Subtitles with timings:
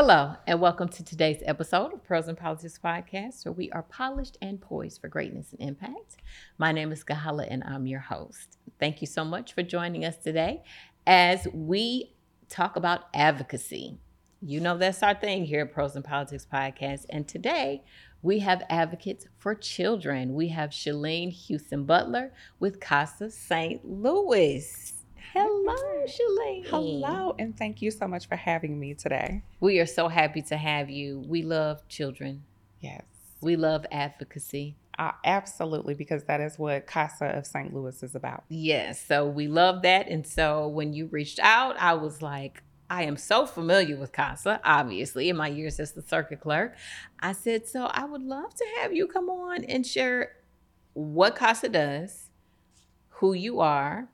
[0.00, 4.38] Hello, and welcome to today's episode of Pearls and Politics Podcast, where we are polished
[4.40, 6.18] and poised for greatness and impact.
[6.56, 8.58] My name is Kahala, and I'm your host.
[8.78, 10.62] Thank you so much for joining us today
[11.04, 12.14] as we
[12.48, 13.98] talk about advocacy.
[14.40, 17.06] You know, that's our thing here at Pearls and Politics Podcast.
[17.10, 17.82] And today
[18.22, 20.32] we have advocates for children.
[20.32, 23.84] We have Schalene Houston Butler with Casa St.
[23.84, 24.97] Louis.
[25.34, 25.74] Hello,
[26.06, 26.66] Schalene.
[26.66, 29.42] Hello, and thank you so much for having me today.
[29.60, 31.22] We are so happy to have you.
[31.28, 32.44] We love children.
[32.80, 33.02] Yes.
[33.42, 34.76] We love advocacy.
[34.98, 37.74] Uh, absolutely, because that is what Casa of St.
[37.74, 38.44] Louis is about.
[38.48, 39.04] Yes.
[39.04, 40.08] So we love that.
[40.08, 44.62] And so when you reached out, I was like, I am so familiar with CASA,
[44.64, 46.74] obviously, in my years as the circuit clerk.
[47.20, 50.36] I said, so I would love to have you come on and share
[50.94, 52.30] what CASA does,
[53.10, 54.08] who you are,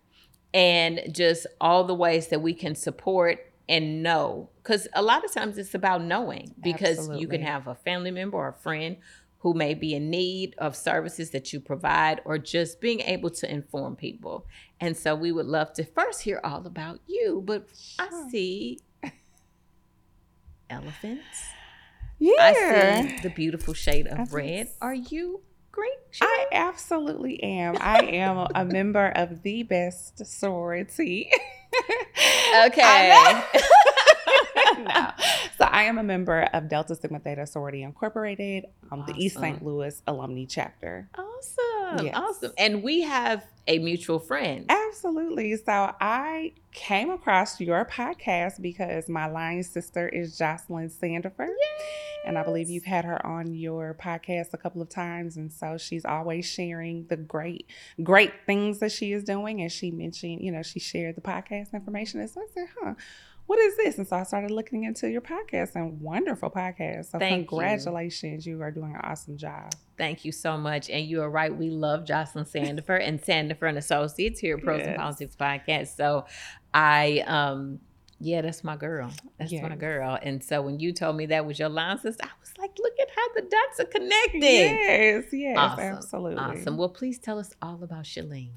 [0.54, 4.48] and just all the ways that we can support and know.
[4.62, 7.20] Because a lot of times it's about knowing, because Absolutely.
[7.20, 8.96] you can have a family member or a friend
[9.38, 13.52] who may be in need of services that you provide or just being able to
[13.52, 14.46] inform people.
[14.80, 17.68] And so we would love to first hear all about you, but
[17.98, 18.78] I see
[20.70, 21.44] elephants.
[22.18, 22.32] Yeah.
[22.40, 24.68] I see the beautiful shade of red.
[24.80, 25.42] Are you
[25.74, 25.92] great?
[26.22, 27.76] I absolutely am.
[27.80, 31.30] I am a member of the best sorority.
[32.66, 33.42] Okay.
[34.78, 35.10] No.
[35.56, 39.64] So I am a member of Delta Sigma Theta Sorority Incorporated, um, the East St.
[39.64, 41.08] Louis alumni chapter.
[41.16, 42.06] Awesome.
[42.06, 42.14] Yes.
[42.16, 42.52] Awesome.
[42.58, 44.66] And we have a mutual friend.
[44.68, 45.56] Absolutely.
[45.56, 51.48] So I came across your podcast because my line sister is Jocelyn Sandifer.
[52.26, 55.36] And I believe you've had her on your podcast a couple of times.
[55.36, 57.68] And so she's always sharing the great,
[58.02, 59.60] great things that she is doing.
[59.60, 62.20] And she mentioned, you know, she shared the podcast information.
[62.20, 62.94] And so I said, huh,
[63.46, 63.98] what is this?
[63.98, 67.10] And so I started looking into your podcast and wonderful podcast.
[67.10, 68.46] So Thank congratulations.
[68.46, 68.60] You.
[68.62, 69.72] are doing an awesome job.
[69.98, 70.88] Thank you so much.
[70.88, 71.54] And you are right.
[71.54, 75.96] We love Jocelyn Sandifer and Sandifer and Associates here at Pearls and Politics Podcast.
[75.96, 76.24] So
[76.72, 77.80] I um
[78.20, 79.10] yeah, that's my girl.
[79.38, 80.16] That's my girl.
[80.22, 82.94] And so when you told me that was your line sister, I was like, look
[82.98, 84.42] at how the dots are connecting.
[84.42, 85.84] Yes, yes, Awesome.
[85.84, 86.38] absolutely.
[86.38, 86.76] Awesome.
[86.78, 88.52] Well, please tell us all about Schalene.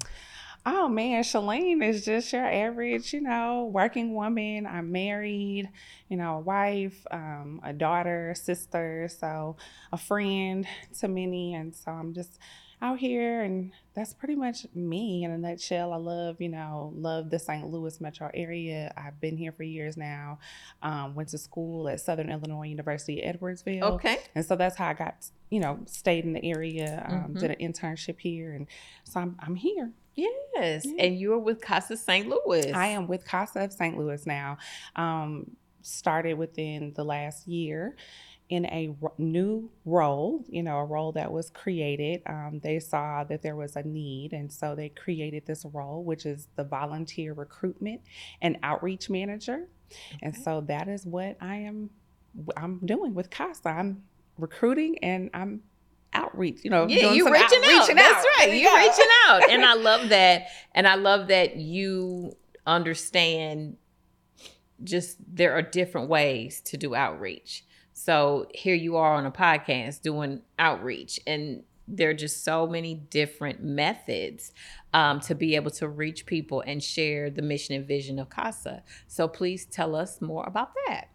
[0.66, 4.66] Oh man, Schalene is just your average, you know, working woman.
[4.66, 5.70] I'm married,
[6.08, 9.56] you know, a wife, um, a daughter, sister, so
[9.92, 10.66] a friend
[11.00, 11.54] to many.
[11.54, 12.38] And so I'm just
[12.80, 15.92] out here and that's pretty much me in a nutshell.
[15.92, 17.68] I love, you know, love the St.
[17.68, 18.92] Louis metro area.
[18.96, 20.38] I've been here for years now.
[20.82, 23.82] Um, went to school at Southern Illinois University, Edwardsville.
[23.82, 24.18] Okay.
[24.34, 27.40] And so that's how I got, you know, stayed in the area, um, Mhm.
[27.40, 28.52] did an internship here.
[28.52, 28.66] And
[29.04, 29.92] so I'm, I'm here.
[30.14, 30.84] Yes.
[30.84, 31.04] Yeah.
[31.04, 32.28] And you're with Casa St.
[32.28, 32.72] Louis.
[32.72, 33.96] I am with Casa of St.
[33.96, 34.58] Louis now.
[34.96, 37.96] Um, started within the last year
[38.50, 42.22] in a r- new role, you know, a role that was created.
[42.26, 46.26] Um, they saw that there was a need, and so they created this role, which
[46.26, 48.00] is the volunteer recruitment
[48.42, 49.68] and outreach manager.
[50.20, 51.90] And so that is what I am.
[52.56, 53.68] I'm doing with Casa.
[53.68, 54.02] I'm
[54.38, 55.62] recruiting and I'm
[56.14, 56.60] outreach.
[56.64, 57.86] You know, Yeah, doing you're some reaching out.
[57.94, 58.52] That's right.
[58.52, 58.78] you You're go.
[58.78, 59.50] reaching out.
[59.50, 60.46] And I love that.
[60.74, 62.32] And I love that you
[62.66, 63.76] understand
[64.84, 67.64] just there are different ways to do outreach.
[67.92, 72.94] So here you are on a podcast doing outreach, and there are just so many
[72.94, 74.52] different methods
[74.94, 78.84] um, to be able to reach people and share the mission and vision of CASA.
[79.08, 81.08] So please tell us more about that.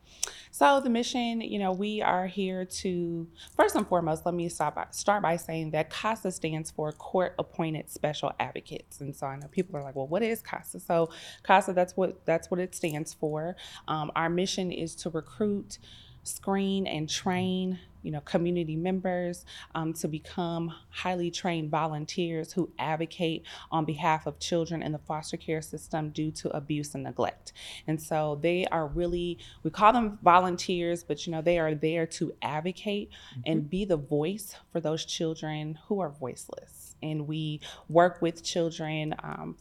[0.53, 3.27] So the mission, you know, we are here to
[3.57, 4.23] first and foremost.
[4.23, 9.01] Let me start by, start by saying that CASA stands for Court Appointed Special Advocates,
[9.01, 11.09] and so I know people are like, "Well, what is CASA?" So
[11.41, 13.55] CASA, that's what that's what it stands for.
[13.87, 15.79] Um, our mission is to recruit,
[16.23, 17.79] screen, and train.
[18.01, 19.45] You know, community members
[19.75, 25.37] um, to become highly trained volunteers who advocate on behalf of children in the foster
[25.37, 27.53] care system due to abuse and neglect.
[27.87, 32.05] And so they are really, we call them volunteers, but you know, they are there
[32.07, 33.09] to advocate
[33.45, 36.95] and be the voice for those children who are voiceless.
[37.01, 39.55] And we work with children um,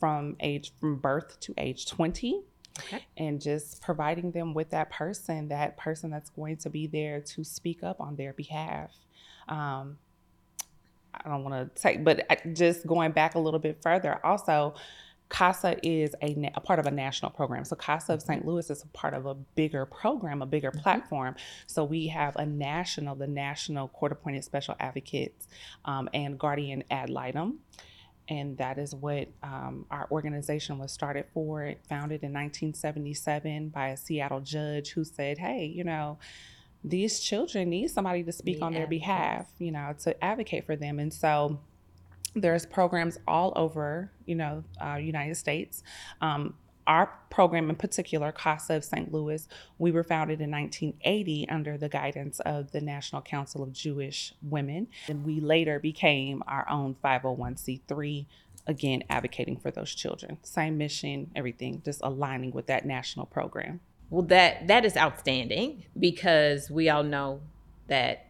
[0.00, 2.42] from age from birth to age 20
[2.78, 3.04] Okay.
[3.16, 7.44] and just providing them with that person, that person that's going to be there to
[7.44, 8.90] speak up on their behalf.
[9.48, 9.98] Um,
[11.14, 14.74] I don't want to take, but just going back a little bit further, also,
[15.32, 17.64] CASA is a, na- a part of a national program.
[17.64, 18.44] So CASA of St.
[18.44, 21.36] Louis is a part of a bigger program, a bigger platform.
[21.66, 25.48] So we have a national, the National Court Appointed Special Advocates
[25.86, 27.60] um, and Guardian Ad Litem.
[28.28, 31.64] And that is what um, our organization was started for.
[31.64, 36.18] It founded in 1977 by a Seattle judge who said, "Hey, you know."
[36.84, 40.98] These children need somebody to speak on their behalf, you know, to advocate for them.
[40.98, 41.60] And so
[42.34, 45.82] there's programs all over, you know, uh, United States.
[46.20, 46.54] Um,
[46.86, 49.12] our program in particular, CASA of St.
[49.12, 49.46] Louis,
[49.78, 54.88] we were founded in 1980 under the guidance of the National Council of Jewish Women.
[55.08, 58.26] And we later became our own 501c3,
[58.66, 60.38] again, advocating for those children.
[60.42, 63.80] Same mission, everything, just aligning with that national program.
[64.10, 67.40] Well, that that is outstanding because we all know
[67.88, 68.26] that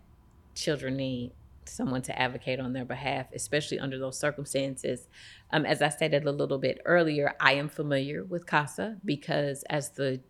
[0.55, 1.33] children need
[1.69, 5.09] someone to advocate on their behalf, especially under those circumstances.
[5.51, 9.91] Um, as I stated a little bit earlier, I am familiar with CASA because as
[9.91, 10.21] the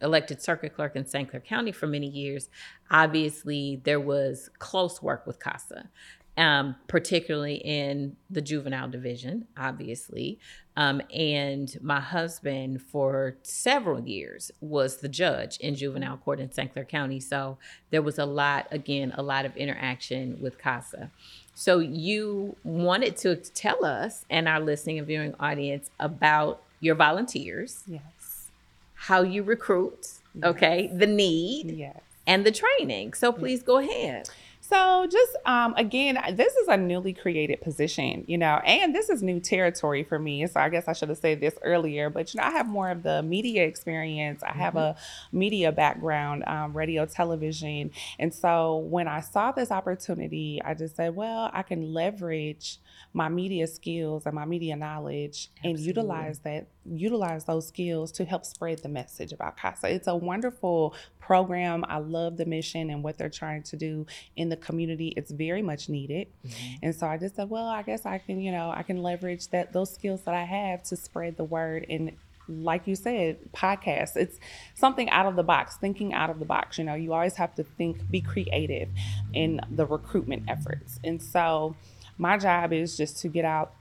[0.00, 1.30] elected circuit clerk in St.
[1.30, 2.48] Clair County for many years,
[2.90, 5.88] obviously there was close work with CASA
[6.36, 10.38] um, particularly in the juvenile division, obviously.
[10.76, 16.72] Um, and my husband, for several years, was the judge in juvenile court in St.
[16.72, 17.20] Clair County.
[17.20, 17.58] So
[17.90, 21.10] there was a lot, again, a lot of interaction with CASA.
[21.54, 27.82] So you wanted to tell us and our listening and viewing audience about your volunteers.
[27.86, 28.50] Yes.
[28.94, 30.44] How you recruit, yes.
[30.44, 32.00] okay, the need, yes.
[32.26, 33.12] and the training.
[33.12, 34.30] So please go ahead.
[34.72, 39.22] So, just um, again, this is a newly created position, you know, and this is
[39.22, 40.46] new territory for me.
[40.46, 42.88] So, I guess I should have said this earlier, but you know, I have more
[42.88, 44.42] of the media experience.
[44.42, 44.98] I have mm-hmm.
[44.98, 47.90] a media background, um, radio, television.
[48.18, 52.78] And so, when I saw this opportunity, I just said, well, I can leverage
[53.12, 55.70] my media skills and my media knowledge Absolutely.
[55.70, 59.88] and utilize that utilize those skills to help spread the message about CASA.
[59.88, 61.84] It's a wonderful program.
[61.88, 65.14] I love the mission and what they're trying to do in the community.
[65.16, 66.28] It's very much needed.
[66.46, 66.74] Mm-hmm.
[66.82, 69.48] And so I just said, well, I guess I can, you know, I can leverage
[69.48, 72.12] that those skills that I have to spread the word and
[72.48, 74.16] like you said, podcasts.
[74.16, 74.38] It's
[74.74, 76.76] something out of the box, thinking out of the box.
[76.76, 78.88] You know, you always have to think, be creative
[79.32, 80.98] in the recruitment efforts.
[81.04, 81.76] And so
[82.18, 83.74] my job is just to get out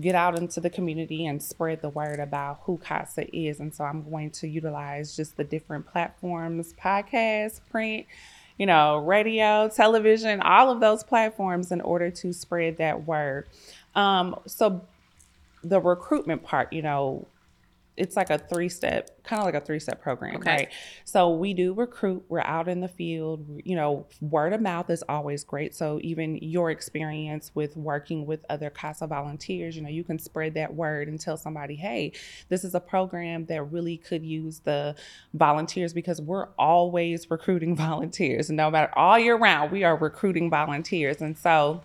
[0.00, 3.60] get out into the community and spread the word about who CASA is.
[3.60, 8.06] And so I'm going to utilize just the different platforms, podcast, print,
[8.58, 13.46] you know, radio, television, all of those platforms in order to spread that word.
[13.94, 14.82] Um, so
[15.62, 17.26] the recruitment part, you know,
[17.96, 20.50] it's like a three step, kind of like a three step program, okay.
[20.50, 20.68] right?
[21.04, 22.24] So we do recruit.
[22.28, 23.46] We're out in the field.
[23.64, 25.74] You know, word of mouth is always great.
[25.74, 30.54] So even your experience with working with other CASA volunteers, you know, you can spread
[30.54, 32.12] that word and tell somebody, hey,
[32.48, 34.96] this is a program that really could use the
[35.32, 38.50] volunteers because we're always recruiting volunteers.
[38.50, 41.82] And no matter all year round, we are recruiting volunteers, and so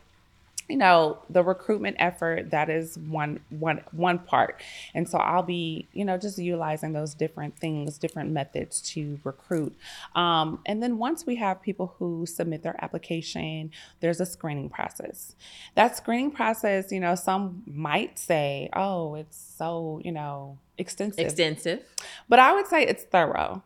[0.70, 4.62] you know the recruitment effort that is one one one part.
[4.94, 9.76] And so i'll be you know just utilizing those different things different methods to recruit.
[10.16, 15.36] Um, and then once we have people who submit their application there's a screening process.
[15.76, 21.26] That screening process you know some might say oh it's so you know extensive.
[21.26, 21.84] Extensive.
[22.30, 23.64] But i would say it's thorough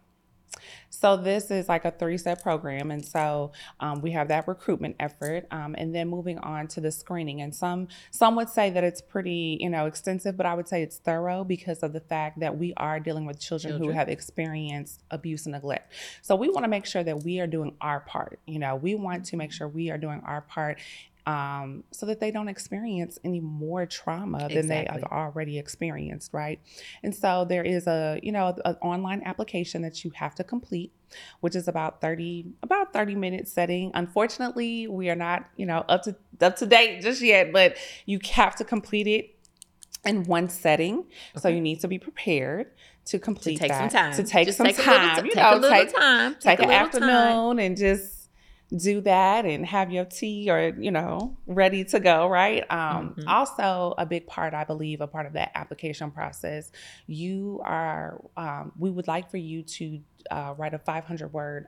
[0.93, 5.47] so this is like a three-step program, and so um, we have that recruitment effort,
[5.49, 7.41] um, and then moving on to the screening.
[7.41, 10.83] And some some would say that it's pretty, you know, extensive, but I would say
[10.83, 13.89] it's thorough because of the fact that we are dealing with children, children.
[13.89, 15.91] who have experienced abuse and neglect.
[16.21, 18.39] So we want to make sure that we are doing our part.
[18.45, 20.77] You know, we want to make sure we are doing our part
[21.25, 24.55] um, so that they don't experience any more trauma exactly.
[24.55, 26.59] than they have already experienced, right?
[27.01, 30.91] And so there is a, you know, an online application that you have to complete,
[31.39, 33.91] which is about 30, about 30 minutes setting.
[33.93, 38.19] Unfortunately, we are not, you know, up to up to date just yet, but you
[38.33, 39.35] have to complete it
[40.05, 40.99] in one setting.
[40.99, 41.07] Okay.
[41.37, 42.67] So you need to be prepared
[43.05, 43.91] to complete to take that.
[43.91, 44.13] some time.
[44.13, 45.25] To take just some take time.
[45.25, 46.33] you take know, take, time.
[46.35, 47.59] Take, take an afternoon time.
[47.59, 48.12] and just
[48.75, 53.27] do that and have your tea or you know ready to go right um, mm-hmm.
[53.27, 56.71] also a big part i believe a part of that application process
[57.05, 59.99] you are um, we would like for you to
[60.31, 61.67] uh, write a 500 word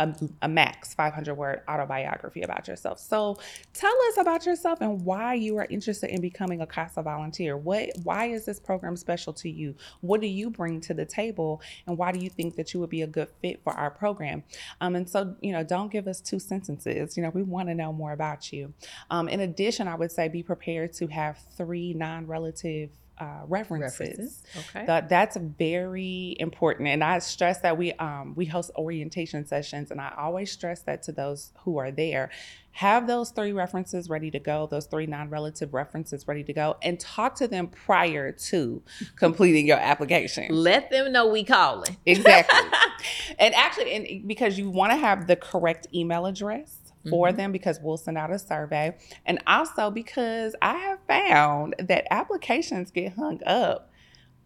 [0.00, 2.98] a, a, max 500 word autobiography about yourself.
[2.98, 3.38] So
[3.74, 7.56] tell us about yourself and why you are interested in becoming a CASA volunteer.
[7.56, 9.74] What why is this program special to you?
[10.00, 12.90] What do you bring to the table and why do you think that you would
[12.90, 14.42] be a good fit for our program?
[14.80, 17.16] Um, and so, you know, don't give us two sentences.
[17.16, 18.72] You know, we want to know more about you.
[19.10, 22.90] Um, in addition, I would say be prepared to have three non-relative
[23.20, 24.00] uh, references.
[24.00, 24.42] References.
[24.56, 24.86] Okay.
[24.86, 30.00] That that's very important, and I stress that we um we host orientation sessions, and
[30.00, 32.30] I always stress that to those who are there.
[32.72, 36.98] Have those three references ready to go, those three non-relative references ready to go, and
[37.00, 38.82] talk to them prior to
[39.16, 40.46] completing your application.
[40.50, 41.96] Let them know we calling.
[42.06, 42.58] Exactly.
[43.38, 47.36] and actually, and because you want to have the correct email address for Mhm.
[47.36, 48.96] them because we'll send out a survey.
[49.24, 53.90] And also because I have found that applications get hung up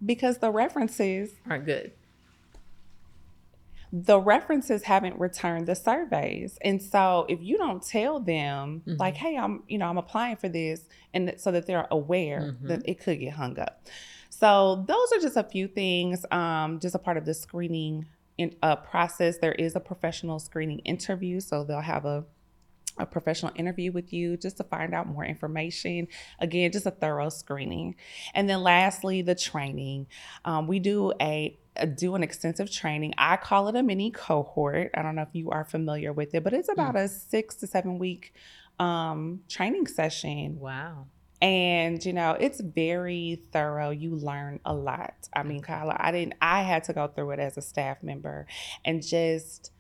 [0.05, 1.93] because the references Aren't good.
[3.93, 6.59] the references haven't returned the surveys.
[6.63, 8.99] And so if you don't tell them Mhm.
[8.99, 12.57] like, hey, I'm, you know, I'm applying for this and th- so that they're aware
[12.61, 12.69] Mhm.
[12.69, 13.83] that it could get hung up.
[14.31, 18.07] So those are just a few things, um, just a part of the screening
[18.37, 19.39] in, uh, process.
[19.39, 21.39] There is a professional screening interview.
[21.39, 22.25] So they'll have a
[22.99, 26.09] a professional interview with you just to find out more information.
[26.39, 27.97] Again, just a thorough screening.
[28.35, 30.07] And then lastly, the training.
[30.45, 33.15] Um, we do a, a do an extensive training.
[33.19, 34.91] I call it a mini cohort.
[34.95, 37.67] I don't know if you are familiar with it, but it's about a six to
[37.67, 38.35] seven week
[38.79, 40.59] um, training session.
[40.61, 41.07] Wow.
[41.43, 43.91] And you know, it's very thorough.
[43.91, 45.29] You learn a lot.
[45.35, 48.47] I mean, Kyla, I didn't I had to go through it as a staff member
[48.85, 49.73] and just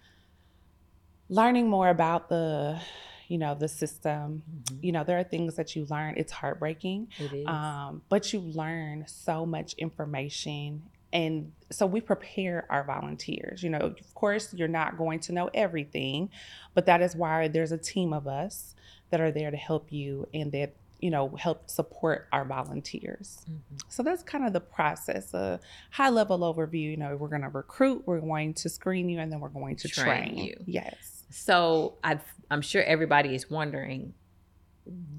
[1.28, 2.80] learning more about the,
[3.28, 4.42] you know, the system.
[4.50, 4.84] Mhm.
[4.84, 6.14] You know, there are things that you learn.
[6.16, 7.08] It's heartbreaking.
[7.18, 7.46] It is.
[7.46, 10.82] Um, but you learn so much information.
[11.12, 13.62] And so we prepare our volunteers.
[13.62, 16.28] You know, of course, you're not going to know everything,
[16.74, 18.74] but that is why there's a team of us
[19.10, 23.44] that are there to help you and that, you know, help support our volunteers.
[23.48, 23.80] Mhm.
[23.88, 26.90] So that's kind of the process, a high level overview.
[26.90, 29.76] You know, we're going to recruit, we're going to screen you, and then we're going
[29.76, 30.64] to Train train, you.
[30.66, 31.13] Yes.
[31.34, 34.14] So i I'm sure everybody is wondering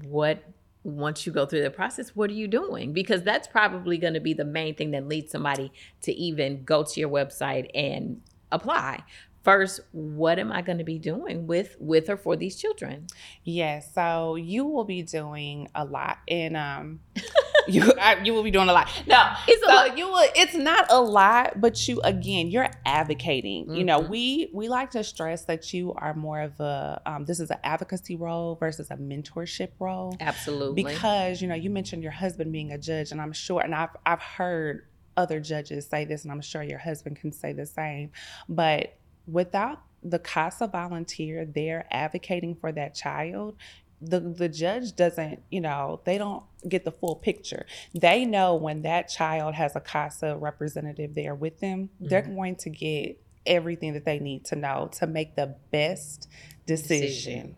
[0.02, 0.42] what
[0.82, 2.94] once you go through the process, what are you doing?
[2.94, 6.84] Because that's probably going to be the main thing that leads somebody to even go
[6.84, 9.02] to your website and apply.
[9.42, 13.08] First, what am I going to be doing with with or for these children?
[13.44, 17.00] Yes, so you will be doing a lot, and um,
[17.74, 18.88] you I, you will be doing a lot.
[19.06, 19.98] No, It's a so lot.
[19.98, 20.28] you will.
[20.34, 23.74] It's not a lot, but you again, you're advocating.
[23.74, 24.08] You know, Mhm.
[24.10, 27.00] we we like to stress that you are more of a.
[27.06, 30.82] Um, this is an advocacy role versus a mentorship role Absolutely.
[30.84, 33.90] because you know you mentioned your husband being a judge, and I'm sure, and I've
[34.04, 38.10] I've heard other judges say this, and I'm sure your husband can say the same,
[38.48, 38.96] but
[39.26, 43.56] without the CASA volunteer there advocating for that child,
[44.00, 47.66] the the judge doesn't, you know, they don't get the full picture.
[47.94, 52.34] They know when that child has a CASA representative there with them, they're mm-hmm.
[52.34, 56.28] going to get everything that they need to know to make the best
[56.66, 57.06] decision.
[57.06, 57.54] Decision.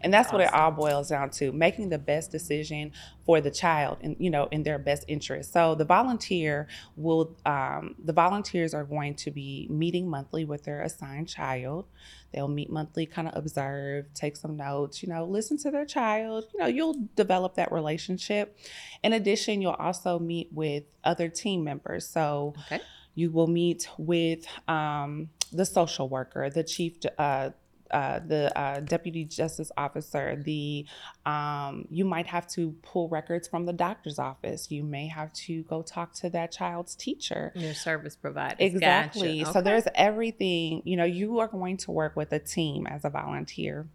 [0.00, 2.92] And that's what it all boils down to, making the best decision
[3.24, 5.52] for the child and you know in their best interest.
[5.52, 10.82] So the volunteer will um, the volunteers are going to be meeting monthly with their
[10.82, 11.86] assigned child.
[12.32, 16.44] They'll meet monthly, kind of observe, take some notes, you know, listen to their child.
[16.54, 18.56] You know, you'll develop that relationship.
[19.02, 22.08] In addition, you'll also meet with other team members.
[22.08, 22.80] So okay.
[23.14, 27.50] you will meet with um, the social worker, the chief, uh,
[27.90, 30.40] uh, the uh, deputy justice officer.
[30.44, 30.86] The
[31.26, 34.70] um, you might have to pull records from the doctor's office.
[34.70, 37.52] You may have to go talk to that child's teacher.
[37.54, 38.56] Your service provider.
[38.58, 39.40] Exactly.
[39.40, 39.52] Gotcha.
[39.52, 40.82] So there's everything.
[40.84, 43.86] You know, you are going to work with a team as a volunteer.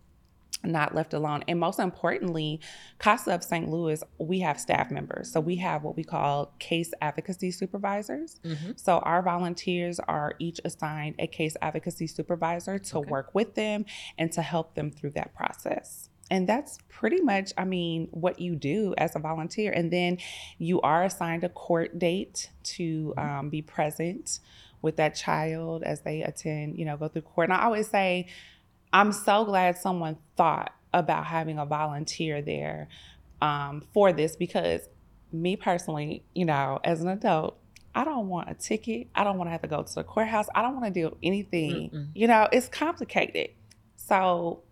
[0.63, 1.43] Not left alone.
[1.47, 2.59] And most importantly,
[2.97, 3.69] CASA of St.
[3.69, 5.31] Louis, we have staff members.
[5.31, 8.39] So we have what we call case advocacy supervisors.
[8.43, 8.79] Mhm.
[8.79, 13.09] So our volunteers are each assigned a case advocacy supervisor to Okay.
[13.11, 13.85] work with them
[14.17, 16.09] and to help them through that process.
[16.31, 19.71] And that's pretty much, I mean, what you do as a volunteer.
[19.71, 20.17] And then
[20.57, 24.39] you are assigned a court date to um, be present
[24.81, 27.49] with that child as they attend, you know, go through court.
[27.49, 28.27] And I always say,
[28.95, 32.87] I'm so glad someone thought about having a volunteer there
[33.41, 34.87] um, for this because
[35.33, 37.57] me personally, you know, as an adult,
[37.93, 39.07] I don't want a ticket.
[39.13, 40.47] I don't want to have to go to the courthouse.
[40.55, 41.89] I don't want to deal with anything.
[41.89, 42.07] Mm-mm.
[42.15, 43.49] You know, it's complicated.
[43.97, 44.63] So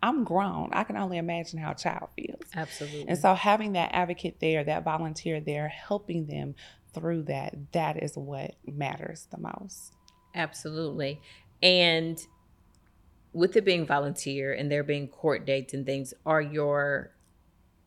[0.00, 0.70] I'm grown.
[0.72, 2.44] I can only imagine how a child feels.
[2.54, 3.08] Absolutely.
[3.08, 6.54] And so having that advocate there, that volunteer there, helping them
[6.94, 9.94] through that, that is what matters the most.
[10.32, 11.20] Absolutely.
[11.60, 12.24] And
[13.32, 17.12] with it being volunteer and there being court dates and things, are your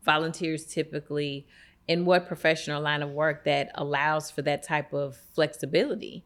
[0.03, 1.47] volunteers typically
[1.87, 6.25] in what professional line of work that allows for that type of flexibility?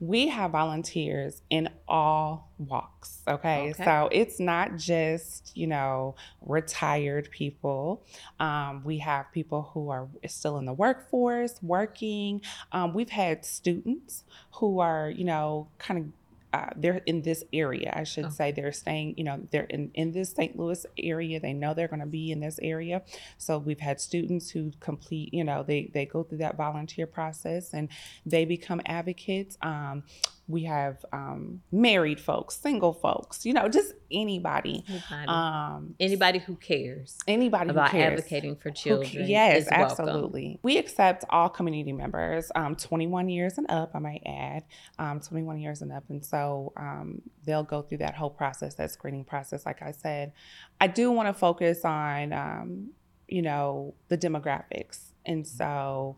[0.00, 3.22] we have volunteers in all walks.
[3.28, 3.70] Okay?
[3.70, 3.84] Okay.
[3.84, 8.04] So it's not just, you know, retired people.
[8.40, 12.42] Um, we have people who are still in the workforce, working.
[12.72, 16.06] Um, we've had students who are, you know, kind of.
[16.54, 18.30] Uh, they're in this area, I should Oh.
[18.30, 18.52] say.
[18.52, 20.56] They're staying, you know, they're in, in this St.
[20.56, 21.40] Louis area.
[21.40, 23.02] They know they're going to be in this area.
[23.38, 27.74] So we've had students who complete, you know, they, they go through that volunteer process
[27.74, 27.88] and
[28.24, 29.58] they become advocates.
[29.62, 30.04] Um,
[30.46, 34.84] we have um, married folks, single folks, you know, just anybody.
[34.86, 38.18] Anybody, Um, anybody who cares anybody about who cares.
[38.20, 39.26] advocating for Who- children.
[39.28, 40.60] yes, is absolutely.
[40.62, 44.64] We accept all community members, um, 21 years and up, I might add,
[44.98, 46.04] um, 21 years and up.
[46.10, 50.32] And so um, they'll go through that whole process, that screening process, like I said.
[50.80, 52.90] I do want to focus on, um,
[53.28, 55.12] you know, the demographics.
[55.24, 56.16] And so,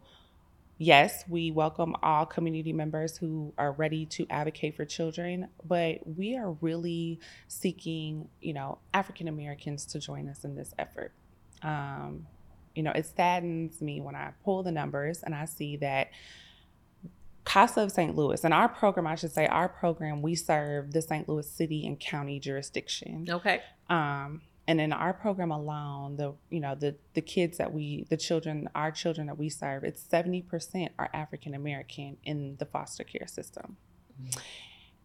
[0.78, 6.36] yes, we welcome all community members who are ready to advocate for children, but we
[6.36, 11.12] are really seeking, you know, African Americans to join us in this effort.
[11.62, 12.26] Um,
[12.74, 16.08] you know, it saddens me when I pull the numbers and I see that
[17.46, 18.14] CASA of St.
[18.14, 21.28] Louis, and our program, I should say, our program, we serve the St.
[21.28, 23.26] Louis City and County jurisdiction.
[23.30, 23.62] Okay.
[23.88, 28.16] Um, and in our program alone, the you know the the kids that we, the
[28.16, 33.04] children, our children that we serve, it's seventy percent are African American in the foster
[33.04, 33.76] care system.
[34.22, 34.38] Mhm.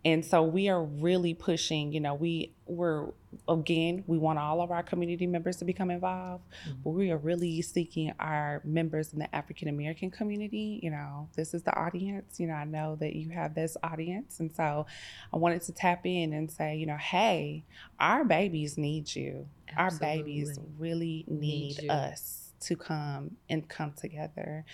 [0.04, 1.94] And so we are really pushing.
[1.94, 3.10] You know, we we're
[3.48, 6.84] again, we want all of our community members to become involved, Mhm.
[6.84, 10.80] but we are really seeking our members in the African American community.
[10.82, 12.40] You know, this is the audience.
[12.40, 14.86] You know, I know that you have this audience, and so
[15.32, 17.64] I wanted to tap in and say, you know, hey,
[18.00, 19.48] our babies need you.
[19.78, 24.66] Our babies really need, Need us to come and come together.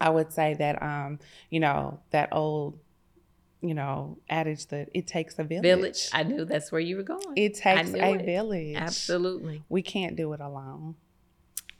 [0.00, 1.18] I would say that, um,
[1.50, 2.78] you know, that old,
[3.62, 5.62] you know, adage that it takes a village.
[5.62, 6.08] Village.
[6.12, 7.22] I knew that's where you were going.
[7.36, 8.24] it takes a it.
[8.26, 8.76] village.
[8.76, 9.62] Absolutely.
[9.68, 10.96] We can't do it alone.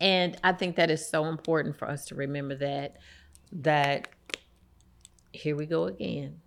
[0.01, 2.97] And I think that is so important for us to remember that
[3.53, 4.09] that
[5.33, 6.41] here we go again.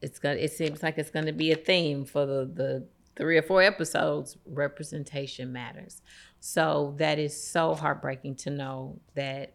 [0.00, 3.42] It's gonna it seems like it's gonna be a theme for the the three or
[3.42, 4.36] four episodes.
[4.46, 6.02] Representation matters.
[6.40, 9.54] So that is so heartbreaking to know that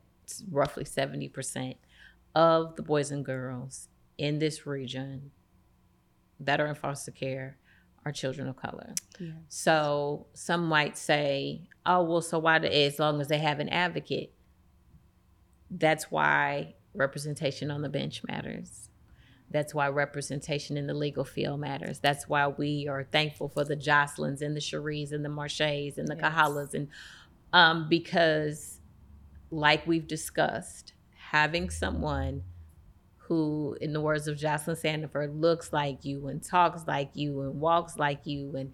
[0.50, 1.76] roughly 70%
[2.36, 5.32] of the boys and girls in this region
[6.40, 7.58] that are in foster care
[8.06, 8.94] are children of color.
[9.20, 9.32] Yeah.
[9.48, 13.70] So some might say, oh, well, so why, do, as long as they have an
[13.70, 14.34] advocate?
[15.72, 18.90] That's why representation on the bench matters.
[19.50, 22.00] That's why representation in the legal field matters.
[22.00, 26.08] That's why we are thankful for the Jocelyn's and the Cheries and the Marches and
[26.08, 26.34] the Yes.
[26.34, 26.74] Kahalas.
[26.74, 26.88] And
[27.54, 28.80] um, because,
[29.52, 32.44] like we've discussed, having someone
[33.34, 37.60] who, in the words of Jocelyn Sandifer, looks like you and talks like you and
[37.60, 38.74] walks like you and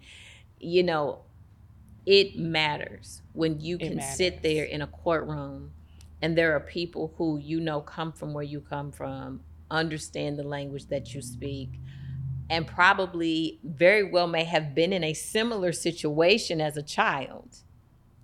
[0.60, 1.22] you know,
[2.06, 5.72] it matters when you It can sit there in a courtroom
[6.22, 9.40] and there are people who you know come from where you come from,
[9.72, 11.70] understand the language that you speak,
[12.50, 17.60] and probably very well may have been in a similar situation as a child,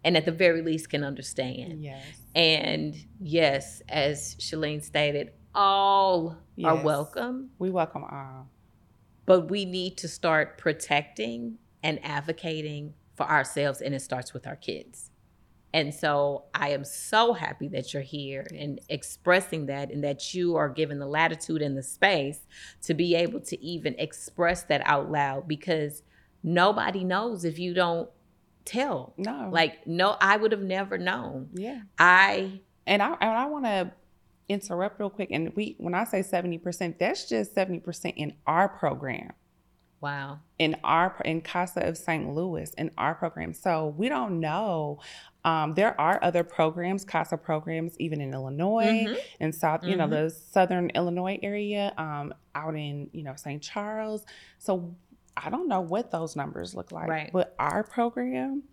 [0.03, 1.81] and at the very least can understand.
[1.81, 2.03] Yes.
[2.35, 8.49] And yes, as Schalene stated, all are welcome We welcome all.
[9.25, 14.55] but we need to start protecting and advocating for ourselves and it starts with our
[14.55, 15.11] kids
[15.73, 20.55] and so i am so happy that you're here and expressing that and that you
[20.55, 22.39] are given the latitude and the space
[22.81, 26.03] to be able to even express that out loud because
[26.43, 28.09] nobody knows if you don't
[28.65, 29.49] tell No.
[29.51, 31.81] like no i would have never known yeah.
[31.99, 33.91] i And I and I want to
[34.49, 35.29] interrupt real quick.
[35.31, 39.31] And we when I say seventy percent, that's just seventy percent in our program.
[40.01, 42.29] wow in our in Casa of St.
[42.33, 43.53] Louis in our program.
[43.53, 44.99] So we don't know.
[45.43, 49.17] Um, there are other programs, Casa programs, even in Illinois Mhm.
[49.39, 50.09] and South, you know, Mhm.
[50.11, 53.61] the Southern Illinois area, um, out in you know St.
[53.63, 54.25] Charles.
[54.59, 54.95] So
[55.35, 57.29] I don't know what those numbers look like, Right.
[57.33, 58.63] but our program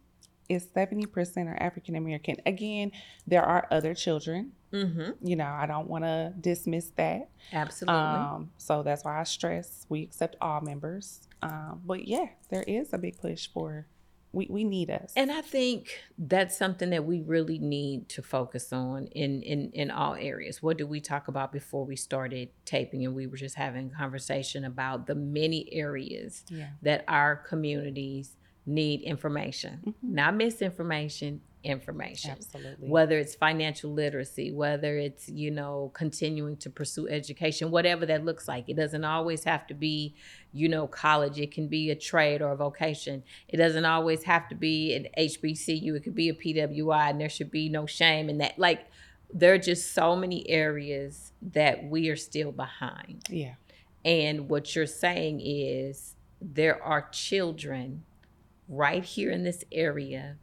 [0.52, 2.36] is seventy percent are African American.
[2.46, 2.92] Again,
[3.26, 4.52] there are other children.
[4.72, 5.26] mm-hmm.
[5.26, 7.28] You know, I don't want to dismiss that.
[7.52, 11.20] absolutely Um, so that's why I stress we accept all members.
[11.42, 13.86] Um, but yeah, there is a big push for
[14.32, 15.12] we, we need us.
[15.14, 19.90] And I think that's something that we really need to focus on in, in in
[19.90, 20.62] all areas.
[20.62, 23.04] What did we talk about before we started taping?
[23.04, 26.70] And we were just having a conversation about the many areas yeah.
[26.80, 29.94] that our communities need information, Mhm.
[30.02, 32.32] not misinformation, information.
[32.32, 32.88] Absolutely.
[32.88, 38.48] Whether it's financial literacy, whether it's, you know, continuing to pursue education, whatever that looks
[38.48, 38.68] like.
[38.68, 40.14] It doesn't always have to be,
[40.52, 41.38] you know, college.
[41.38, 43.22] It can be a trade or a vocation.
[43.48, 45.94] It doesn't always have to be an HBCU.
[45.94, 48.58] It could be a PWI, and there should be no shame in that.
[48.58, 48.86] Like,
[49.32, 53.24] there are just so many areas that we are still behind.
[53.30, 53.54] Yeah.
[54.04, 58.04] And what you're saying is there are children
[58.68, 60.36] right here in this area,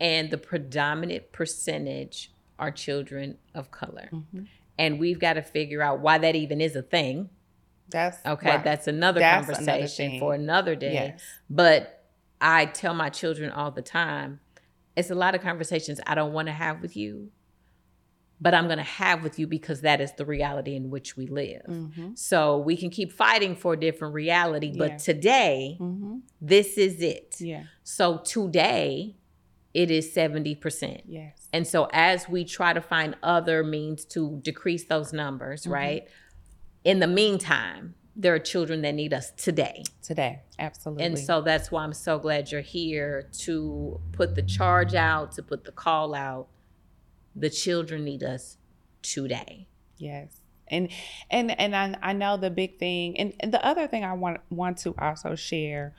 [0.00, 4.08] and the predominant percentage are children of color.
[4.12, 4.46] Mhm.
[4.78, 7.30] And we've got to figure out why that even is a thing.
[7.88, 8.64] That's Okay, right.
[8.64, 10.20] that's another That's conversation thing.
[10.20, 10.94] for another day.
[10.94, 11.22] Yes.
[11.50, 12.04] But
[12.40, 14.40] I tell my children all the time,
[14.96, 17.30] it's a lot of conversations I don't want to have with you,
[18.42, 21.26] but I'm going to have with you because that is the reality in which we
[21.28, 21.62] live.
[21.68, 22.14] Mm-hmm.
[22.16, 24.96] So we can keep fighting for a different reality, but Yeah.
[24.96, 26.16] today, Mm-hmm.
[26.40, 27.36] this is it.
[27.38, 27.64] Yeah.
[27.84, 29.14] So today,
[29.72, 31.02] it is 70%.
[31.06, 31.48] Yes.
[31.52, 35.70] And so as we try to find other means to decrease those numbers, Mhm.
[35.70, 36.08] right?
[36.84, 39.84] In the meantime, there are children that need us today.
[40.02, 40.40] Today.
[40.58, 41.04] Absolutely.
[41.04, 45.42] And so that's why I'm so glad you're here to put the charge out, to
[45.42, 46.48] put the call out.
[47.34, 48.58] The children need us
[49.02, 49.68] today.
[49.96, 50.28] Yes.
[50.68, 50.90] And
[51.30, 54.40] and and I, I know the big thing and, and the other thing I want
[54.50, 55.94] want to also share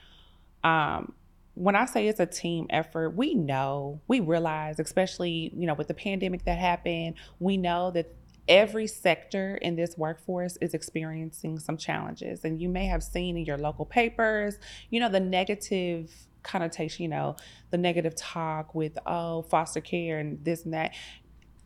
[0.64, 1.14] um
[1.56, 5.88] when I say it's a team effort, we know, we realize, especially, you know, with
[5.88, 8.16] the pandemic that happened, we know that
[8.48, 12.44] every sector in this workforce is experiencing some challenges.
[12.44, 14.58] And you may have seen in your local papers,
[14.90, 17.36] you know, the negative connotation, you know,
[17.72, 20.94] the negative talk with, oh, foster care and this and that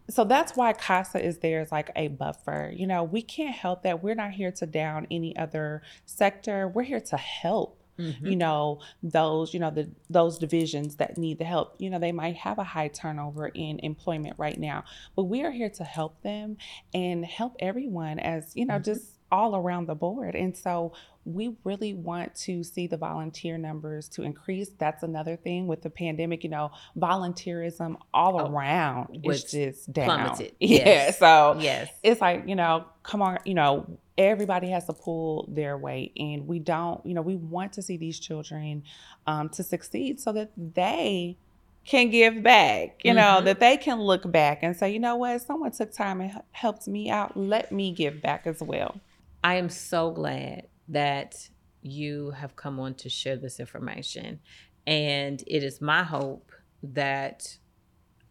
[0.10, 2.72] so that's why CASA is there as like a buffer.
[2.76, 4.02] You know, we can't help that.
[4.04, 6.68] We're not here to down any other sector.
[6.68, 7.82] We're here to help.
[8.22, 11.74] You know, those, you know, the those divisions that need the help.
[11.80, 14.84] You know, they might have a high turnover in employment right now,
[15.16, 16.58] but we are here to help them
[16.94, 18.84] and help everyone as, you know, Mhm.
[18.86, 20.36] just all around the board.
[20.36, 20.94] And so
[21.28, 24.70] we really want to see the volunteer numbers to increase.
[24.78, 29.94] That's another thing with the pandemic, you know, volunteerism all Oh, around was is just
[29.94, 30.06] down.
[30.06, 30.56] plummeted.
[30.60, 30.78] Yeah.
[30.86, 31.20] Yes.
[31.20, 31.90] So Yes.
[32.04, 33.86] it's like, you know, come on, you know,
[34.18, 36.14] everybody has to pull their weight.
[36.18, 38.84] And we don't, you know, we want to see these children
[39.26, 41.38] um, to succeed so that they
[41.86, 43.46] can give back, you know, Mhm.
[43.46, 46.88] that they can look back and say, you know what, someone took time and helped
[46.88, 47.38] me out.
[47.38, 48.96] Let me give back as well.
[49.44, 51.50] I am so glad that
[51.82, 54.40] you have come on to share this information.
[54.86, 57.58] And it is my hope that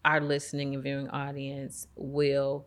[0.04, 2.66] our listening and viewing audience will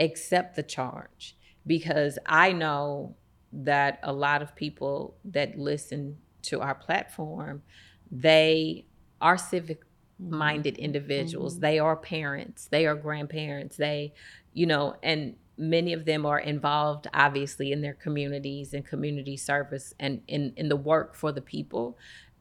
[0.00, 3.16] accept the charge because I know
[3.52, 7.62] that a lot of people that listen to our platform,
[8.10, 8.86] they
[9.20, 9.82] are civic
[10.18, 11.58] minded individuals.
[11.58, 11.60] Mhm.
[11.60, 14.14] They are parents, they are grandparents, they,
[14.52, 19.92] you know, and many of them are involved obviously in their communities and community service
[19.98, 21.98] and in, in the work for the people.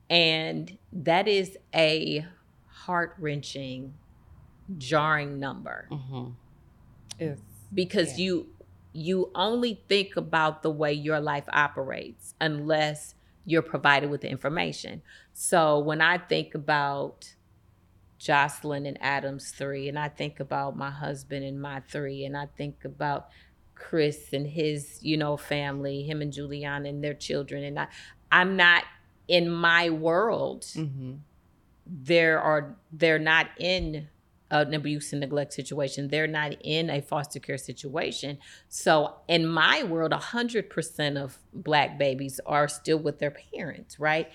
[0.10, 2.26] And that is a
[2.68, 3.96] heart wrenching,
[4.78, 6.30] jarring number Mm-hmm.
[7.20, 7.42] It's,
[7.74, 8.26] because Yeah.
[8.26, 8.48] you
[8.94, 13.14] you only think about the way your life operates unless
[13.46, 15.02] you're provided with the information.
[15.34, 17.36] So when I think about
[18.18, 22.48] Jocelyn and Adam's three, and I think about my husband and my three, and I
[22.58, 23.30] think about
[23.76, 27.88] Chris and his, you know, family, him and Juliana and their children, and I,
[28.32, 28.84] I'm not
[29.28, 30.64] in my world.
[30.64, 31.14] Mm-hmm.
[31.86, 34.08] there are they're not in
[34.50, 36.08] an abuse and neglect situation.
[36.08, 38.38] They're not in a foster care situation.
[38.70, 44.32] So in my world 100% of black babies are still with their parents right?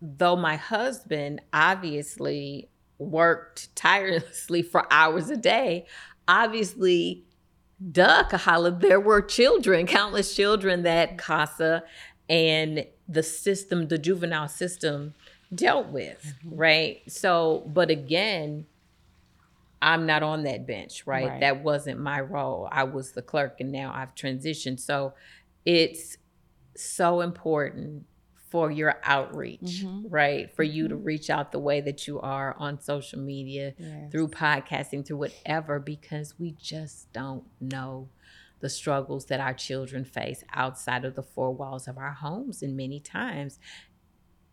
[0.00, 5.84] Though my husband obviously worked tirelessly for hours a day
[6.28, 7.24] obviously
[7.92, 11.82] duh kahala there were children countless children that casa
[12.28, 15.12] and the system the juvenile system
[15.54, 16.52] dealt with Mhm.
[16.58, 18.66] right so but again
[19.82, 21.28] i'm not on that bench right?
[21.28, 21.40] Right.
[21.40, 25.12] that wasn't my role i was the clerk and now i've transitioned so
[25.66, 26.16] it's
[26.76, 28.06] so important
[28.54, 30.04] for your outreach Mhm.
[30.08, 31.04] right for you to Mhm.
[31.04, 34.12] reach out the way that you are on social media yes.
[34.12, 38.08] through podcasting, through whatever, because we just don't know
[38.60, 42.62] the struggles that our children face outside of the four walls of our homes.
[42.62, 43.58] And many times,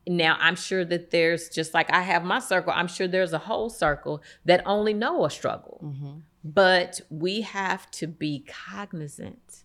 [0.08, 3.38] now I'm sure that there's just like I have my circle, I'm sure there's a
[3.50, 5.80] whole circle that only know a struggle.
[5.84, 6.20] Mm-hmm.
[6.44, 9.64] But we have to be cognizant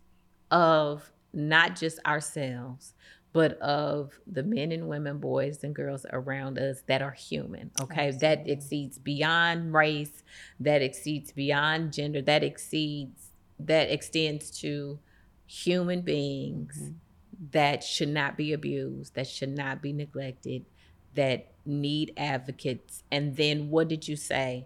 [0.51, 2.92] of not just ourselves,
[3.37, 7.70] but of the men and women, boys and girls around us that are human.
[7.83, 8.09] Okay.
[8.09, 8.18] Absolutely.
[8.18, 10.22] That exceeds beyond race,
[10.59, 14.99] that exceeds beyond gender, that exceeds, that extends to
[15.44, 16.92] human beings mm-hmm.
[17.51, 20.64] that should not be abused, that should not be neglected,
[21.14, 23.03] that need advocates.
[23.12, 24.64] And then what did you say?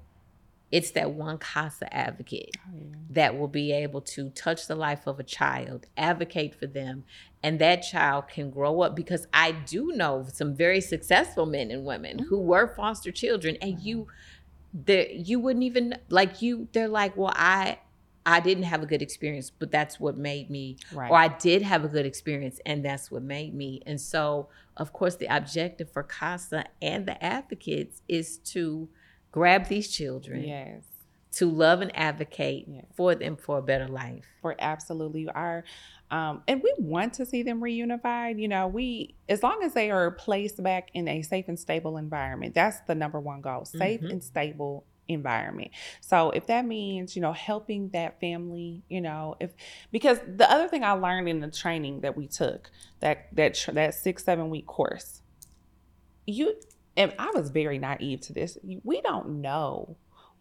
[0.70, 2.96] It's that one CASA advocate oh, yeah.
[3.10, 7.04] that will be able to touch the life of a child, advocate for them,
[7.42, 11.84] and that child can grow up because I do know some very successful men and
[11.84, 12.26] women mm-hmm.
[12.26, 14.06] who were foster children and you
[14.72, 17.78] there you wouldn't even like you they're like well I
[18.24, 21.10] I didn't have a good experience but that's what made me right.
[21.10, 24.92] or I did have a good experience and that's what made me and so of
[24.92, 28.88] course the objective for CASA and the advocates is to
[29.32, 30.82] grab these children yes
[31.32, 32.84] to love and advocate yes.
[32.96, 35.62] for them for a better life for absolutely our
[36.10, 38.40] um, and we want to see them reunified.
[38.40, 41.96] You know, we as long as they are placed back in a safe and stable
[41.96, 44.10] environment, that's the number one goal: safe mm-hmm.
[44.10, 45.70] and stable environment.
[46.00, 49.52] So if that means, you know, helping that family, you know, if
[49.92, 53.94] because the other thing I learned in the training that we took, that that that
[53.94, 55.22] 6-7 week course,
[56.26, 56.56] you
[56.96, 58.58] and I was very naive to this.
[58.62, 59.96] We don't know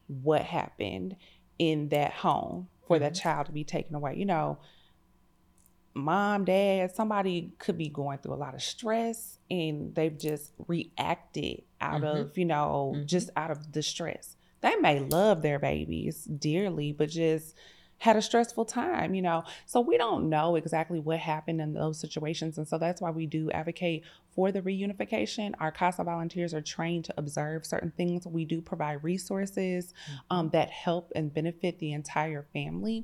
[0.07, 1.15] what happened
[1.57, 3.03] in that home for mm-hmm.
[3.03, 4.15] that child to be taken away.
[4.17, 4.59] You know,
[5.93, 11.63] mom, dad, somebody could be going through a lot of stress and they've just reacted
[11.81, 12.21] out mm-hmm.
[12.21, 13.05] of, you know, mm-hmm.
[13.05, 14.35] just out of the stress.
[14.61, 17.55] They may love their babies dearly, but just
[17.99, 19.43] had a stressful time, you know.
[19.65, 22.57] So we don't know exactly what happened in those situations.
[22.57, 24.03] And so that's why we do advocate
[24.39, 25.53] for the reunification.
[25.59, 28.25] Our CASA volunteers are trained to observe certain things.
[28.25, 29.93] We do provide resources
[30.31, 30.51] um, mm-hmm.
[30.53, 33.03] that help and benefit the entire family.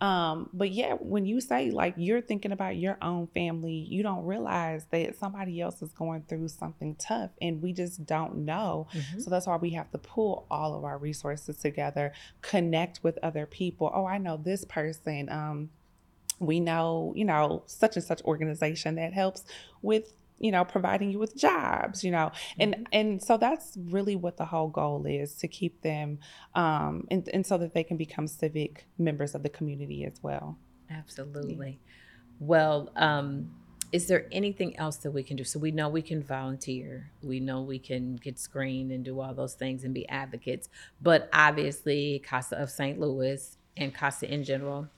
[0.00, 4.24] Um, but yeah, when you say like you're thinking about your own family, you don't
[4.24, 8.88] realize that somebody else is going through something tough and we just don't know.
[8.92, 9.20] Mm-hmm.
[9.20, 13.46] So that's why we have to pull all of our resources together, connect with other
[13.46, 13.88] people.
[13.94, 15.28] Oh, I know this person.
[15.28, 15.70] Um,
[16.40, 19.44] we know, you know, such and such organization that helps
[19.80, 22.82] with you know providing you with jobs you know and mm-hmm.
[22.92, 26.18] and so that's really what the whole goal is to keep them
[26.54, 30.58] um and, and so that they can become civic members of the community as well.
[30.90, 31.78] Absolutely.
[31.80, 32.36] Yeah.
[32.40, 33.50] well um
[33.92, 35.44] is there anything else that we can do?
[35.44, 37.10] So we know we can volunteer.
[37.22, 40.70] We know we can get screened and do all those things and be advocates.
[41.02, 44.88] But obviously casa of st louis and casa in general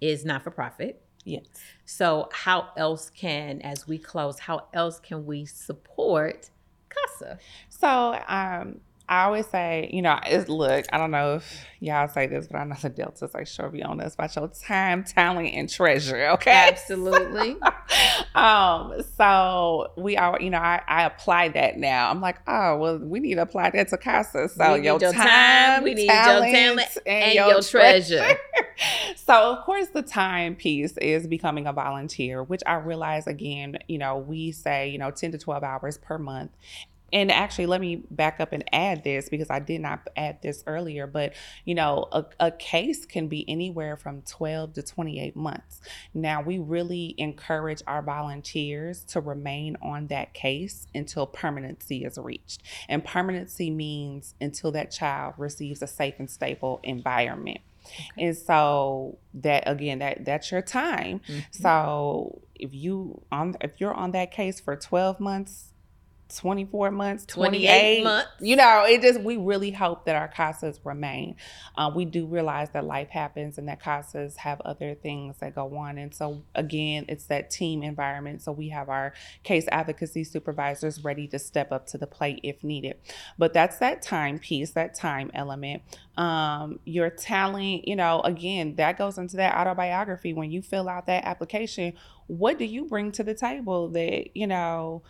[0.00, 1.46] is not for profit Yes.
[1.84, 6.50] So how else can, as we close, how else can we support
[6.88, 7.38] CASA?
[7.68, 12.26] So um, I always say, you know, it's, look, I don't know if y'all say
[12.26, 15.54] this, but I know the Deltas are sure be on us about your time, talent,
[15.54, 16.28] and treasure.
[16.32, 16.50] Okay.
[16.50, 17.56] Absolutely.
[18.34, 22.10] um, so we are, you know, I, I apply that now.
[22.10, 24.50] I'm like, oh, well, we need to apply that to CASA.
[24.50, 28.18] So your, your, time, time, we need talent, your talent and, and your, your, treasure.
[28.18, 28.38] treasure.
[29.16, 33.96] so of course the time piece is becoming a volunteer, which I realize again, you
[33.96, 36.50] know, we say, you know, 10 to 12 hours per month
[37.12, 40.62] and actually let me back up and add this because i did not add this
[40.66, 41.32] earlier but
[41.64, 45.80] you know a, a, case can be anywhere from 12 to 28 months
[46.14, 52.62] now we really encourage our volunteers to remain on that case until permanency is reached
[52.88, 58.26] and permanency means until that child receives a safe and stable environment Okay.
[58.26, 61.20] And so that again, that that's your time.
[61.20, 61.40] Mm-hmm.
[61.50, 65.72] So if you on if you're on that case for 12 months,
[66.28, 68.28] 24 months, 28, 28, months.
[68.40, 71.36] You know, it just, we really hope that our CASAs remain.
[71.76, 75.76] Uh, we do realize that life happens and that CASAs have other things that go
[75.76, 75.98] on.
[75.98, 78.42] And so, again, it's that team environment.
[78.42, 82.62] So, we have our case advocacy supervisors ready to step up to the plate if
[82.62, 82.96] needed.
[83.38, 85.82] But that's that time piece, that time element.
[86.16, 90.32] Um, your talent, you know, again, that goes into that autobiography.
[90.32, 91.94] When you fill out that application,
[92.26, 95.02] what do you bring to the table that, you know,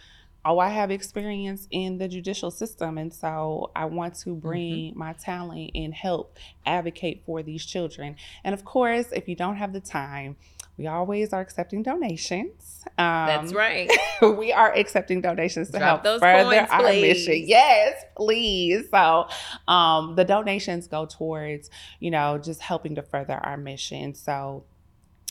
[0.44, 2.98] oh, I have experience in the judicial system.
[2.98, 4.38] And so I want to mm-hmm.
[4.38, 4.98] bring mm-hmm.
[4.98, 8.16] my talent and help advocate for these children.
[8.44, 10.36] And of course, if you don't have the time,
[10.78, 12.84] we always are accepting donations.
[12.96, 13.90] Um, That's right.
[14.22, 17.42] we are accepting donations to Drop help further coins, our mission.
[17.46, 18.88] Yes, please.
[18.90, 19.28] So
[19.66, 24.14] um, the donations go towards, you know, just helping to further our mission.
[24.14, 24.64] So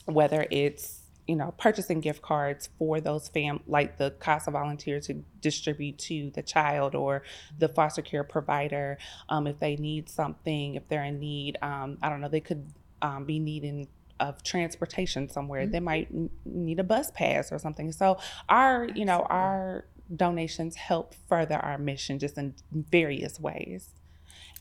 [0.06, 5.14] whether it's you know, purchasing gift cards for those fam like the CASA volunteer to
[5.42, 7.24] distribute to the child or
[7.60, 8.98] the foster care provider
[9.30, 11.58] um, if they need something, if they're in need.
[11.62, 13.88] Um, I don't know, they could um, be needing
[14.20, 15.64] of transportation somewhere.
[15.64, 15.72] Mm-hmm.
[15.72, 16.10] They might
[16.46, 17.92] need a bus pass or something.
[17.92, 18.18] So
[18.50, 19.86] our, you know, our
[20.16, 23.90] donations help further our mission just in various ways.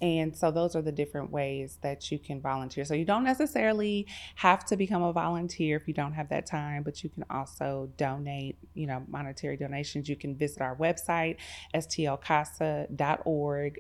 [0.02, 2.84] And so those are the different ways that you can volunteer.
[2.84, 6.82] So you don't necessarily have to become a volunteer if you don't have that time,
[6.82, 10.08] but you can also donate, you know, monetary donations.
[10.08, 11.36] You can visit our website,
[11.74, 12.90] stlcasa.org,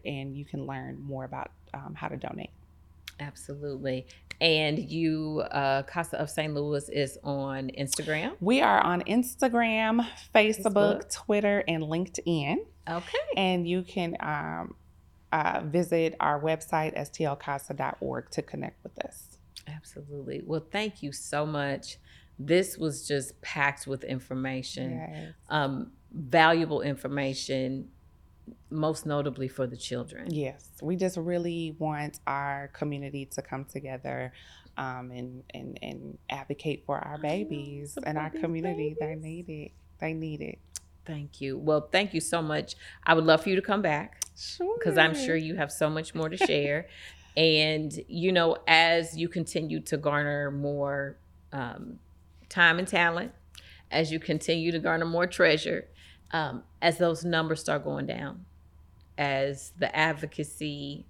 [0.06, 2.50] and you can learn more about um, how to donate.
[3.20, 4.06] Absolutely.
[4.40, 6.52] And you, uh, Casa of St.
[6.52, 8.36] Louis is on Instagram?
[8.40, 11.12] We are on Instagram, Facebook, Facebook.
[11.12, 12.56] Twitter, and LinkedIn.
[12.88, 13.18] Okay.
[13.36, 14.74] And you can um,
[15.32, 19.38] uh, visit our website, stlcasa.org, to connect with us.
[19.66, 20.42] Absolutely.
[20.44, 21.98] Well, thank you so much.
[22.38, 25.34] This was just packed with information, yes.
[25.48, 27.88] um, valuable information,
[28.70, 30.32] most notably for the children.
[30.32, 34.32] Yes, we just really want our community to come together
[34.76, 38.94] um, and, and, and advocate for our babies and our community.
[38.98, 38.98] Babies.
[39.00, 39.72] They need it.
[39.98, 40.58] They need it.
[41.06, 41.56] Thank you.
[41.56, 42.74] Well, thank you so much.
[43.04, 44.22] I would love for you to come back.
[44.36, 44.76] Sure.
[44.78, 46.88] Because I'm sure you have so much more to share.
[47.36, 51.18] and, you know, as you continue to garner more
[51.52, 51.98] um,
[52.48, 53.32] time and talent,
[53.90, 55.86] as you continue to garner more treasure,
[56.32, 58.44] um, as those numbers start going down,
[59.16, 61.06] as the advocacy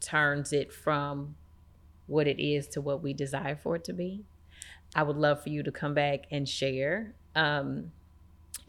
[0.00, 1.36] turns it from
[2.06, 4.24] what it is to what we desire for it to be,
[4.94, 7.14] I would love for you to come back and share.
[7.36, 7.92] Um,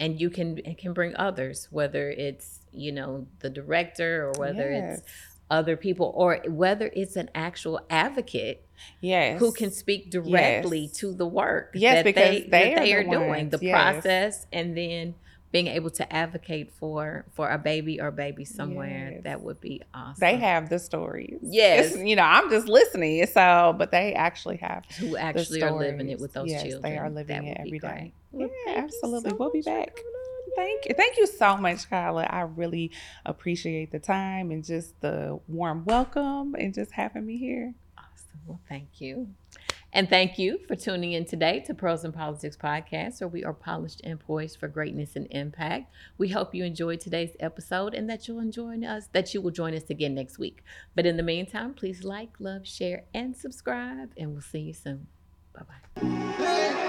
[0.00, 4.98] and you can can bring others whether it's you know the director or whether yes.
[4.98, 5.08] it's
[5.50, 8.66] other people or whether it's an actual advocate
[9.00, 10.92] yes who can speak directly yes.
[10.92, 13.72] to the work yes that because they, they, they are, are the doing the yes.
[13.72, 15.14] process and then
[15.52, 19.20] being able to advocate for for a baby or baby somewhere yes.
[19.24, 23.24] that would be awesome they have the stories yes it's, you know i'm just listening
[23.26, 26.96] so but they actually have who actually are living it with those yes, children they
[26.96, 29.98] are living it every day well, yeah absolutely so we'll be back
[30.54, 30.94] Thank you.
[30.94, 32.30] Thank you so much, Kahala.
[32.30, 32.90] I really
[33.24, 37.74] appreciate the time and just the warm welcome and just having me here.
[37.96, 38.40] Awesome.
[38.46, 39.28] Well, thank you.
[39.94, 43.52] And thank you for tuning in today to Pearls and Politics podcast, where we are
[43.52, 45.92] polished and poised for greatness and impact.
[46.16, 49.74] We hope you enjoyed today's episode and that you'll enjoy us, that you will join
[49.74, 50.64] us again next week.
[50.94, 55.08] But in the meantime, please like, love, share, and subscribe, and we'll see you soon.
[55.52, 55.64] Bye
[55.94, 56.88] bye.